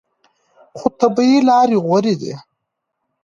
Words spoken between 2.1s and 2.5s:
دي.